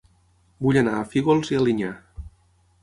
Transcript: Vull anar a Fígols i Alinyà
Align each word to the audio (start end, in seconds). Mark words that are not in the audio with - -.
Vull 0.67 0.79
anar 0.81 0.95
a 1.01 1.03
Fígols 1.11 1.55
i 1.55 1.61
Alinyà 1.61 1.95